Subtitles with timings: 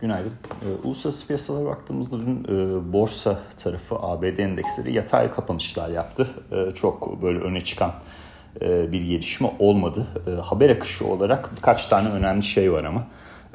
[0.00, 0.32] Günaydın.
[0.62, 6.28] E, uluslararası piyasalara baktığımızda dün e, borsa tarafı ABD endeksleri yatay kapanışlar yaptı.
[6.52, 7.94] E, çok böyle öne çıkan
[8.60, 10.06] e, bir gelişme olmadı.
[10.26, 13.06] E, haber akışı olarak birkaç tane önemli şey var ama.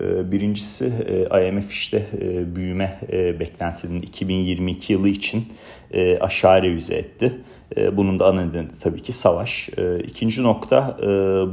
[0.00, 0.92] E, birincisi
[1.32, 5.48] e, IMF işte e, büyüme e, beklentinin 2022 yılı için
[5.90, 7.40] e, aşağı revize etti.
[7.76, 9.68] E, bunun da ana nedeni de tabii ki savaş.
[9.76, 11.06] E, ikinci nokta e,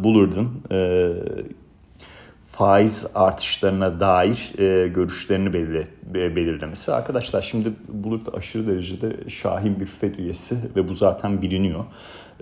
[0.03, 1.09] Bullard'ın e,
[2.57, 5.87] faiz artışlarına dair e, görüşlerini belir,
[6.35, 6.93] belirlemesi.
[6.93, 11.85] Arkadaşlar şimdi Bulut aşırı derecede şahin bir FED üyesi ve bu zaten biliniyor.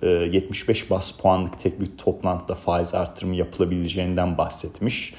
[0.01, 5.13] E, 75 bas puanlık tek bir toplantıda faiz artırımı yapılabileceğinden bahsetmiş.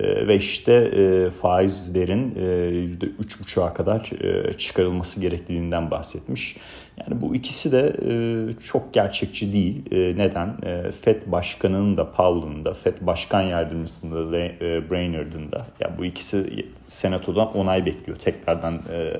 [0.00, 6.56] E, ve işte e, faizlerin e, %3,5'a kadar e, çıkarılması gerektiğinden bahsetmiş.
[6.96, 8.12] Yani bu ikisi de e,
[8.52, 9.82] çok gerçekçi değil.
[9.92, 10.56] E, neden?
[10.62, 15.66] E, FED Başkanı'nın da Powell'ın da, FED Başkan Yardımcısı'nın da, e, Brainerd'ın da.
[15.80, 18.18] Ya bu ikisi Senato'dan onay bekliyor.
[18.18, 19.12] Tekrardan e,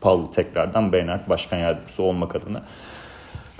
[0.00, 2.62] Powell tekrardan Brainerd Başkan Yardımcısı olmak adına.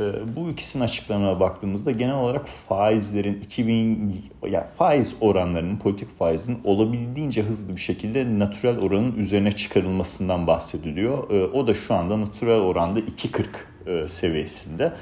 [0.01, 7.43] Ee, bu ikisinin açıklamalarına baktığımızda genel olarak faizlerin 2000 yani faiz oranlarının politik faizin olabildiğince
[7.43, 11.31] hızlı bir şekilde natürel oranın üzerine çıkarılmasından bahsediliyor.
[11.31, 13.45] Ee, o da şu anda natürel oranda 2.40
[13.87, 14.93] e, seviyesinde.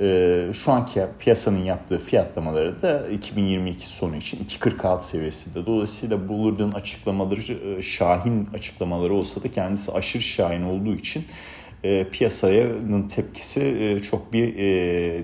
[0.00, 5.66] Ee, şu anki piyasanın yaptığı fiyatlamaları da 2022 sonu için 2.46 seviyesinde.
[5.66, 11.24] Dolayısıyla Bullard'ın açıklamaları e, şahin açıklamaları olsa da kendisi aşırı şahin olduğu için
[11.84, 15.22] e, piyasanın tepkisi e, çok bir e,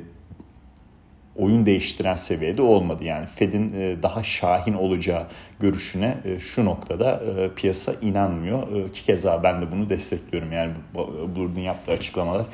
[1.37, 3.05] oyun değiştiren seviyede olmadı.
[3.05, 5.27] Yani Fed'in e, daha şahin olacağı
[5.61, 8.93] görüşüne e, şu noktada e, piyasa inanmıyor.
[8.93, 10.53] Ki keza ben de bunu destekliyorum.
[10.53, 12.47] Yani Bloomberg'un yaptığı açıklamalar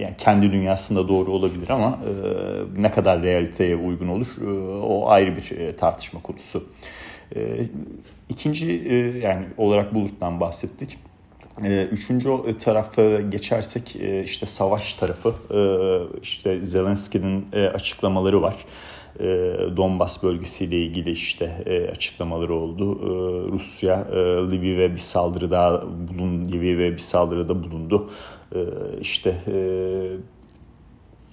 [0.00, 1.98] yani kendi dünyasında doğru olabilir ama
[2.76, 4.26] ne kadar realiteye uygun olur
[4.82, 6.68] o ayrı bir tartışma konusu.
[8.28, 8.72] İkinci
[9.22, 10.98] yani olarak Bulut'tan bahsettik.
[11.62, 15.60] Ee, üçüncü tarafa geçersek e, işte savaş tarafı e,
[16.22, 18.56] işte Zelenski'nin e, açıklamaları var.
[19.76, 22.98] Donbas bölgesiyle ilgili işte açıklamaları oldu.
[23.52, 24.06] Rusya
[24.50, 28.10] Lviv'e bir saldırıda bulun Lviv'e bir saldırıda bulundu.
[29.00, 29.34] İşte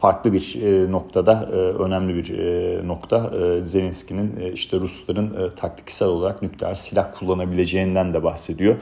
[0.01, 0.57] farklı bir
[0.91, 1.45] noktada
[1.79, 2.37] önemli bir
[2.87, 3.31] nokta
[3.63, 8.75] Zelenski'nin işte Rusların taktiksel olarak nükleer silah kullanabileceğinden de bahsediyor.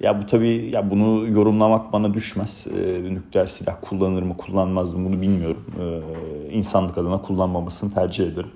[0.00, 2.68] Ya bu tabii ya bunu yorumlamak bana düşmez.
[2.76, 5.64] E, nükleer silah kullanır mı kullanmaz mı bunu bilmiyorum.
[5.80, 8.50] E, insanlık adına kullanmamasını tercih ederim.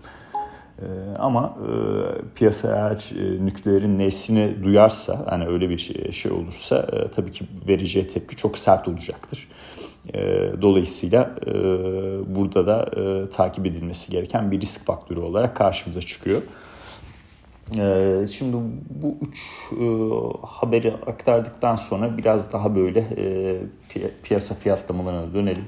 [0.85, 1.73] E, ama e,
[2.35, 7.45] piyasa eğer e, nükleerin nesini duyarsa hani öyle bir şey, şey olursa e, tabii ki
[7.69, 9.49] vereceği tepki çok sert olacaktır.
[10.15, 10.21] E,
[10.63, 11.35] dolayısıyla
[12.27, 12.89] burada da
[13.29, 16.43] takip edilmesi gereken bir risk faktörü olarak karşımıza çıkıyor.
[17.79, 18.57] Ee, şimdi
[18.91, 19.71] bu üç
[20.43, 23.07] haberi aktardıktan sonra biraz daha böyle
[24.23, 25.65] piyasa fiyatlamalarına dönelim.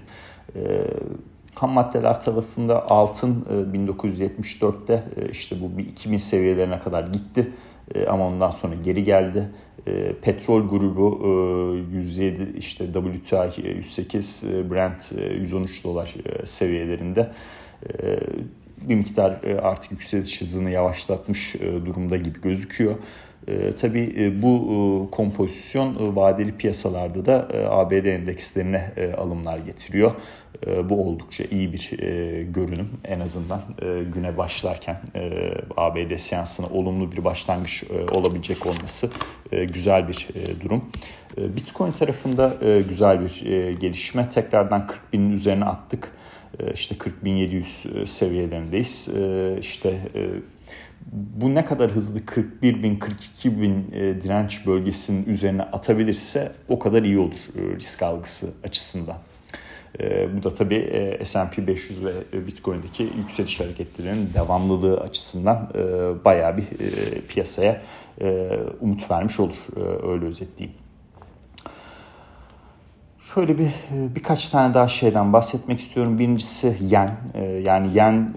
[1.56, 7.52] E, ham maddeler tarafında altın 1974'te işte bu 2000 seviyelerine kadar gitti
[8.08, 9.50] ama ondan sonra geri geldi.
[10.22, 11.26] Petrol grubu
[11.92, 17.30] 107 işte WTI 108 Brent 113 dolar seviyelerinde
[18.88, 22.94] bir miktar e, artık yükseliş hızını yavaşlatmış e, durumda gibi gözüküyor.
[23.48, 30.12] E, tabii bu kompozisyon vadeli piyasalarda da ABD endekslerine alımlar getiriyor.
[30.84, 31.90] Bu oldukça iyi bir
[32.42, 33.62] görünüm en azından
[34.14, 35.00] güne başlarken
[35.76, 39.10] ABD seansına olumlu bir başlangıç olabilecek olması
[39.50, 40.28] güzel bir
[40.64, 40.84] durum.
[41.36, 42.56] Bitcoin tarafında
[42.88, 43.42] güzel bir
[43.80, 44.28] gelişme.
[44.28, 46.12] Tekrardan 40 binin üzerine attık.
[46.74, 49.08] İşte 40.700 e, seviyelerindeyiz.
[49.60, 50.28] İşte e,
[51.12, 57.02] bu ne kadar hızlı 41 bin 42 bin e, direnç bölgesinin üzerine atabilirse o kadar
[57.02, 59.16] iyi olur risk algısı açısından.
[60.36, 62.12] Bu da tabii S&P 500 ve
[62.46, 65.68] Bitcoin'deki yükseliş hareketlerinin devamlılığı açısından
[66.24, 66.64] bayağı bir
[67.28, 67.82] piyasaya
[68.80, 69.56] umut vermiş olur
[70.03, 70.86] öyle özetleyeyim.
[73.34, 76.18] Şöyle bir e, birkaç tane daha şeyden bahsetmek istiyorum.
[76.18, 77.16] Birincisi yen.
[77.34, 78.30] E, yani yen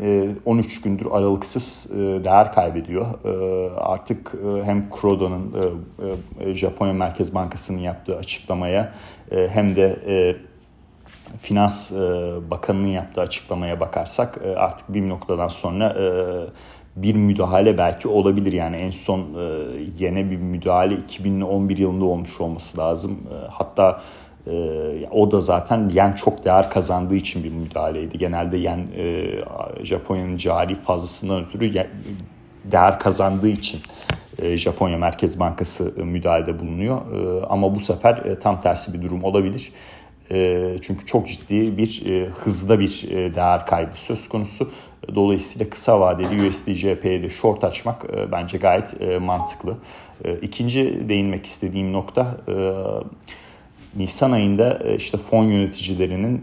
[0.45, 1.91] 13 e, gündür aralıksız
[2.25, 3.05] değer kaybediyor.
[3.77, 5.55] Artık hem Kurodo'nun
[6.53, 8.93] Japonya Merkez Bankası'nın yaptığı açıklamaya
[9.31, 9.99] hem de
[11.39, 11.91] Finans
[12.51, 15.95] Bakanı'nın yaptığı açıklamaya bakarsak artık bir noktadan sonra
[16.95, 18.53] bir müdahale belki olabilir.
[18.53, 19.27] Yani en son
[19.99, 23.19] yene bir müdahale 2011 yılında olmuş olması lazım.
[23.49, 24.01] Hatta
[25.11, 28.17] o da zaten yen çok değer kazandığı için bir müdahaleydi.
[28.17, 29.25] Genelde yen e,
[29.83, 31.73] Japonya'nın cari fazlasından ötürü
[32.71, 33.81] değer kazandığı için
[34.55, 37.01] Japonya Merkez Bankası müdahalede bulunuyor.
[37.49, 39.71] Ama bu sefer tam tersi bir durum olabilir.
[40.81, 42.03] Çünkü çok ciddi bir
[42.43, 44.71] hızda bir değer kaybı söz konusu.
[45.15, 49.77] Dolayısıyla kısa vadeli USD de short açmak bence gayet mantıklı.
[50.41, 52.37] İkinci değinmek istediğim nokta
[53.95, 56.41] Nisan ayında işte fon yöneticilerinin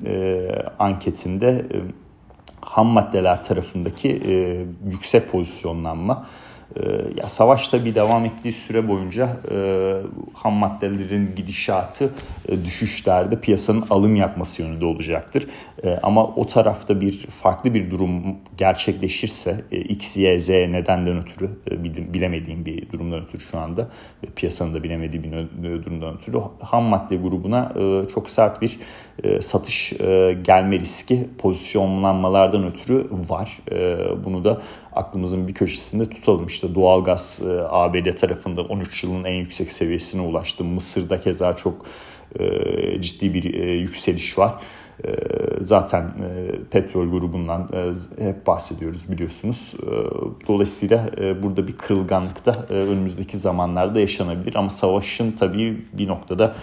[0.79, 1.67] anketinde
[2.61, 4.09] ham maddeler tarafındaki
[4.91, 6.27] yüksek pozisyonlanma
[7.17, 9.57] ya savaş bir devam ettiği süre boyunca e,
[10.35, 12.11] ham maddelerin gidişatı
[12.49, 15.47] e, düşüşlerde piyasanın alım yapması yönünde olacaktır.
[15.85, 21.51] E, ama o tarafta bir farklı bir durum gerçekleşirse e, X, Y, Z nedenden ötürü
[21.71, 21.85] e,
[22.15, 23.89] bilemediğim bir durumdan ötürü şu anda
[24.25, 28.79] ve piyasanın da bilemediği bir durumdan ötürü ham madde grubuna e, çok sert bir
[29.25, 33.59] e, satış e, gelme riski pozisyonlanmalardan ötürü var.
[33.73, 34.61] E, bunu da
[34.93, 36.51] aklımızın bir köşesinde tutalım.
[36.57, 40.65] İşte doğalgaz e, ABD tarafında 13 yılın en yüksek seviyesine ulaştı.
[40.65, 41.87] Mısır'da keza çok
[42.39, 44.55] e, ciddi bir e, yükseliş var.
[45.61, 46.13] Zaten
[46.71, 47.69] petrol grubundan
[48.19, 49.77] hep bahsediyoruz biliyorsunuz.
[50.49, 51.11] Dolayısıyla
[51.43, 54.55] burada bir kırılganlık da önümüzdeki zamanlarda yaşanabilir.
[54.55, 56.57] Ama savaşın tabii bir noktada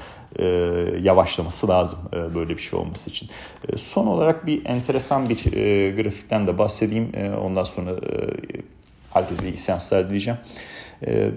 [1.02, 2.00] yavaşlaması lazım
[2.36, 3.30] böyle bir şey olması için.
[3.76, 5.38] Son olarak bir enteresan bir
[5.96, 7.12] grafikten de bahsedeyim.
[7.42, 7.92] Ondan sonra
[9.14, 10.40] herkese iyi seanslar diyeceğim.
[11.08, 11.32] E,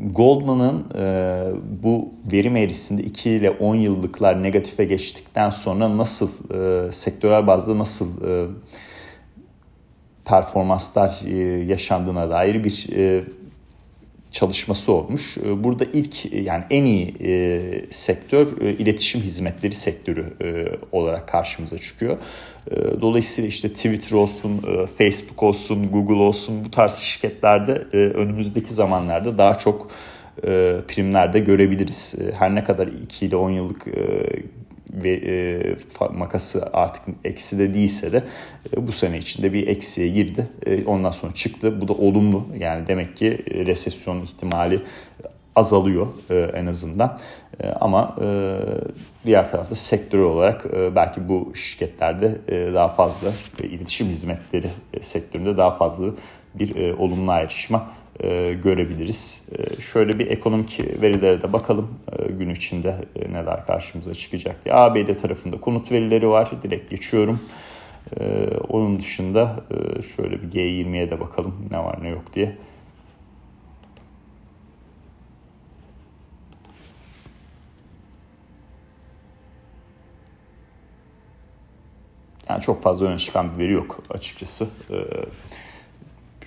[0.00, 1.44] Goldman'ın e,
[1.82, 8.28] bu verim eğrisinde 2 ile 10 yıllıklar negatife geçtikten sonra nasıl e, sektörel bazda nasıl
[8.28, 8.48] e,
[10.24, 13.24] performanslar e, yaşandığına dair bir e,
[14.42, 15.38] çalışması olmuş.
[15.38, 17.60] Ee, burada ilk yani en iyi e,
[17.90, 22.16] sektör e, iletişim hizmetleri sektörü e, olarak karşımıza çıkıyor.
[22.70, 28.74] E, dolayısıyla işte Twitter olsun, e, Facebook olsun, Google olsun bu tarz şirketlerde e, önümüzdeki
[28.74, 29.90] zamanlarda daha çok
[30.46, 32.14] e, primlerde görebiliriz.
[32.20, 34.28] E, her ne kadar 2 ile 10 yıllık e,
[34.92, 35.76] ve e,
[36.10, 38.24] makası artık eksi de değilse de
[38.76, 40.48] e, bu sene içinde bir eksiye girdi.
[40.66, 41.80] E, ondan sonra çıktı.
[41.80, 42.46] Bu da olumlu.
[42.58, 44.80] Yani demek ki resesyon ihtimali
[45.56, 47.18] azalıyor e, en azından.
[47.60, 48.56] E, ama e,
[49.26, 53.28] diğer tarafta sektör olarak e, belki bu şirketlerde e, daha fazla
[53.62, 56.06] e, iletişim hizmetleri e, sektöründe daha fazla
[56.54, 57.90] bir e, olumlu ayrışma
[58.22, 59.48] e, görebiliriz.
[59.58, 62.96] E, şöyle bir ekonomik verilere de bakalım e, gün içinde
[63.30, 64.74] neler karşımıza çıkacak diye.
[64.74, 66.50] ABD tarafında konut verileri var.
[66.62, 67.40] Direkt geçiyorum.
[68.68, 69.64] Onun dışında
[70.16, 72.56] şöyle bir G20'ye de bakalım ne var ne yok diye.
[82.48, 84.68] Yani çok fazla öne çıkan bir veri yok açıkçası.
[84.90, 84.94] Ee,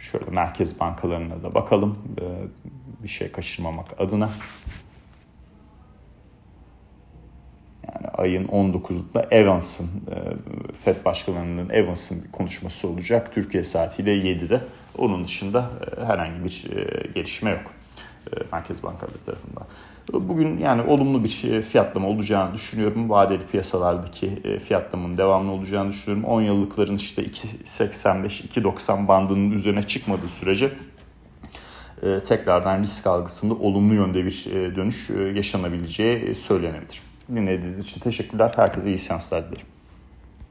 [0.05, 2.23] şöyle merkez bankalarına da bakalım ee,
[3.03, 4.29] bir şey kaçırmamak adına.
[7.83, 10.15] Yani ayın 19'unda Evans'ın, e,
[10.73, 13.33] FED başkanlarının Evans'ın bir konuşması olacak.
[13.33, 14.61] Türkiye saatiyle 7'de.
[14.97, 17.71] Onun dışında e, herhangi bir e, gelişme yok.
[18.33, 19.63] E, Merkez Bankaları tarafından.
[20.13, 23.09] Bugün yani olumlu bir e, fiyatlama olacağını düşünüyorum.
[23.09, 26.29] Vadeli piyasalardaki e, fiyatlamanın devamlı olacağını düşünüyorum.
[26.29, 30.71] 10 yıllıkların işte 2.85-2.90 bandının üzerine çıkmadığı sürece
[32.27, 37.01] tekrardan risk algısında olumlu yönde bir dönüş yaşanabileceği söylenebilir.
[37.35, 38.51] Dinlediğiniz için teşekkürler.
[38.55, 39.74] Herkese iyi seanslar dilerim.